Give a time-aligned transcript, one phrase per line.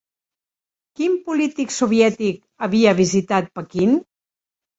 [0.99, 3.95] Quin polític soviètic havia visitat Pequín?